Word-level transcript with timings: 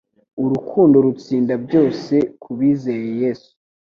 Urukundo 0.43 0.95
rutsinda 1.05 1.53
byose 1.65 2.15
kubizeye 2.41 3.09
yesu 3.21 3.51